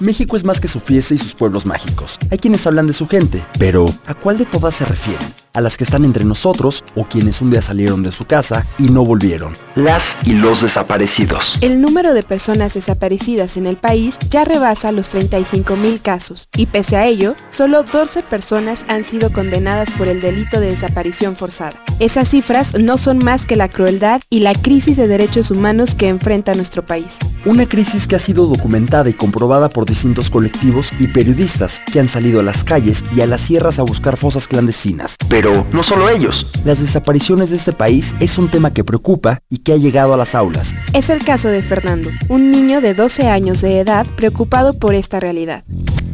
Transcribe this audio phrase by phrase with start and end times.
[0.00, 2.18] México es más que su fiesta y sus pueblos mágicos.
[2.30, 5.45] Hay quienes hablan de su gente, pero ¿a cuál de todas se refieren?
[5.56, 8.90] ¿A las que están entre nosotros o quienes un día salieron de su casa y
[8.90, 9.56] no volvieron?
[9.74, 11.56] Las y los desaparecidos.
[11.62, 16.66] El número de personas desaparecidas en el país ya rebasa los 35 mil casos y
[16.66, 21.72] pese a ello, solo 12 personas han sido condenadas por el delito de desaparición forzada.
[22.00, 26.10] Esas cifras no son más que la crueldad y la crisis de derechos humanos que
[26.10, 27.16] enfrenta nuestro país.
[27.46, 32.10] Una crisis que ha sido documentada y comprobada por distintos colectivos y periodistas que han
[32.10, 35.16] salido a las calles y a las sierras a buscar fosas clandestinas.
[35.30, 36.46] Pero no solo ellos.
[36.64, 40.16] Las desapariciones de este país es un tema que preocupa y que ha llegado a
[40.16, 40.74] las aulas.
[40.92, 45.20] Es el caso de Fernando, un niño de 12 años de edad preocupado por esta
[45.20, 45.64] realidad.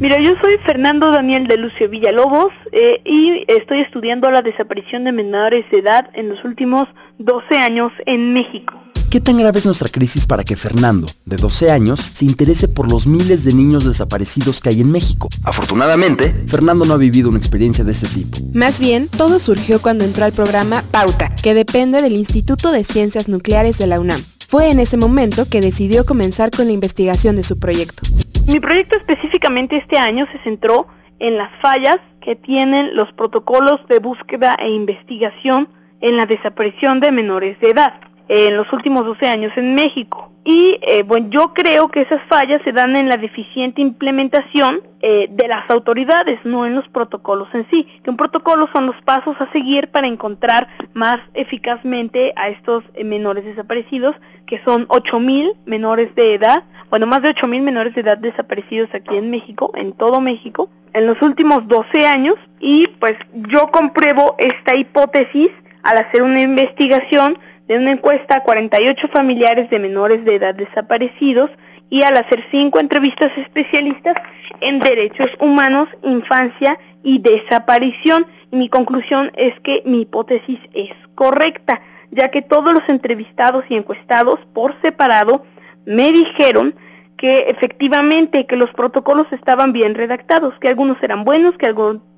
[0.00, 5.12] Mira, yo soy Fernando Daniel de Lucio Villalobos eh, y estoy estudiando la desaparición de
[5.12, 6.88] menores de edad en los últimos
[7.19, 8.83] 12 años en México.
[9.12, 12.90] ¿Qué tan grave es nuestra crisis para que Fernando, de 12 años, se interese por
[12.90, 15.28] los miles de niños desaparecidos que hay en México?
[15.44, 18.38] Afortunadamente, Fernando no ha vivido una experiencia de este tipo.
[18.54, 23.28] Más bien, todo surgió cuando entró al programa Pauta, que depende del Instituto de Ciencias
[23.28, 24.24] Nucleares de la UNAM.
[24.48, 28.04] Fue en ese momento que decidió comenzar con la investigación de su proyecto.
[28.47, 30.86] Mi proyecto específicamente este año se centró
[31.19, 35.69] en las fallas que tienen los protocolos de búsqueda e investigación
[36.00, 37.92] en la desaparición de menores de edad
[38.28, 40.33] en los últimos 12 años en México.
[40.45, 45.28] Y eh, bueno, yo creo que esas fallas se dan en la deficiente implementación eh,
[45.31, 47.87] de las autoridades, no en los protocolos en sí.
[48.03, 53.05] Que un protocolo son los pasos a seguir para encontrar más eficazmente a estos eh,
[53.05, 58.19] menores desaparecidos, que son 8.000 menores de edad, bueno, más de 8.000 menores de edad
[58.19, 62.34] desaparecidos aquí en México, en todo México, en los últimos 12 años.
[62.59, 65.50] Y pues yo compruebo esta hipótesis
[65.84, 67.39] al hacer una investigación
[67.73, 71.51] de una encuesta a 48 familiares de menores de edad desaparecidos
[71.89, 74.15] y al hacer cinco entrevistas especialistas
[74.61, 78.27] en derechos humanos, infancia y desaparición.
[78.50, 81.81] Y mi conclusión es que mi hipótesis es correcta,
[82.11, 85.47] ya que todos los entrevistados y encuestados por separado
[85.87, 86.75] me dijeron
[87.16, 91.75] que efectivamente que los protocolos estaban bien redactados, que algunos eran buenos, que,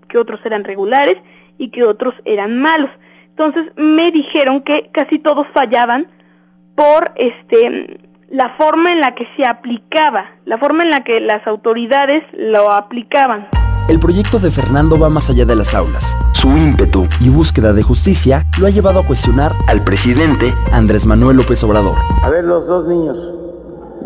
[0.08, 1.16] que otros eran regulares
[1.58, 2.90] y que otros eran malos.
[3.36, 6.06] Entonces me dijeron que casi todos fallaban
[6.76, 8.00] por este
[8.30, 12.70] la forma en la que se aplicaba, la forma en la que las autoridades lo
[12.70, 13.48] aplicaban.
[13.88, 16.16] El proyecto de Fernando va más allá de las aulas.
[16.32, 21.36] Su ímpetu y búsqueda de justicia lo ha llevado a cuestionar al presidente Andrés Manuel
[21.36, 21.96] López Obrador.
[22.22, 23.18] A ver, los dos niños.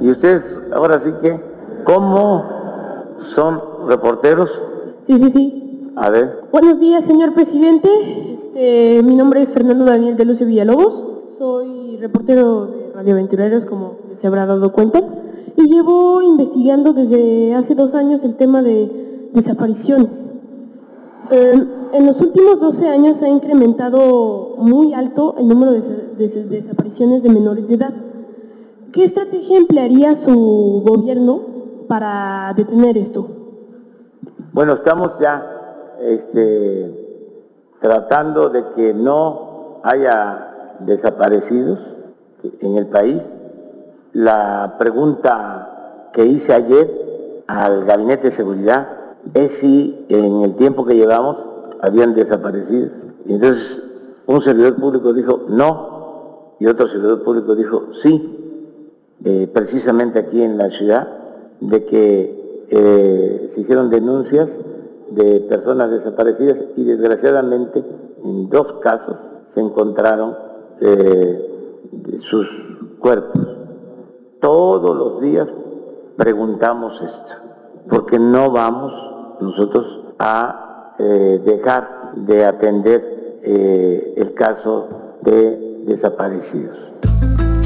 [0.00, 1.38] ¿Y ustedes ahora sí que
[1.84, 4.58] cómo son reporteros?
[5.06, 5.67] Sí, sí, sí.
[6.00, 6.44] A ver.
[6.52, 7.88] Buenos días, señor presidente.
[8.32, 10.94] Este, mi nombre es Fernando Daniel de Lucio Villalobos.
[11.38, 15.02] Soy reportero de Radio Aventureros, como se habrá dado cuenta.
[15.56, 20.30] Y llevo investigando desde hace dos años el tema de desapariciones.
[21.32, 25.80] Eh, en los últimos 12 años se ha incrementado muy alto el número de,
[26.16, 27.92] de desapariciones de menores de edad.
[28.92, 31.40] ¿Qué estrategia emplearía su gobierno
[31.88, 33.26] para detener esto?
[34.52, 35.57] Bueno, estamos ya
[36.00, 37.26] este,
[37.80, 41.80] tratando de que no haya desaparecidos
[42.60, 43.22] en el país.
[44.12, 48.88] La pregunta que hice ayer al Gabinete de Seguridad
[49.34, 51.36] es si en el tiempo que llevamos
[51.80, 52.90] habían desaparecido.
[53.26, 53.84] Y entonces
[54.26, 58.38] un servidor público dijo no y otro servidor público dijo sí,
[59.24, 61.08] eh, precisamente aquí en la ciudad,
[61.60, 64.60] de que eh, se hicieron denuncias
[65.10, 67.84] de personas desaparecidas y desgraciadamente
[68.24, 69.16] en dos casos
[69.52, 70.36] se encontraron
[70.80, 71.80] eh,
[72.18, 72.48] sus
[72.98, 73.46] cuerpos.
[74.40, 75.48] Todos los días
[76.16, 77.32] preguntamos esto,
[77.88, 78.92] porque no vamos
[79.40, 84.88] nosotros a eh, dejar de atender eh, el caso
[85.22, 86.92] de desaparecidos.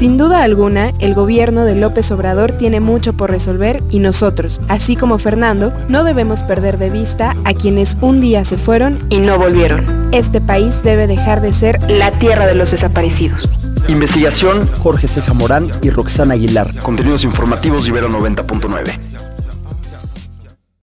[0.03, 4.97] Sin duda alguna, el gobierno de López Obrador tiene mucho por resolver y nosotros, así
[4.97, 9.37] como Fernando, no debemos perder de vista a quienes un día se fueron y no
[9.37, 10.09] volvieron.
[10.11, 13.49] Este país debe dejar de ser la tierra de los desaparecidos.
[13.87, 16.75] Investigación Jorge Ceja Morán y Roxana Aguilar.
[16.81, 19.32] Contenidos informativos Ibero 90.9.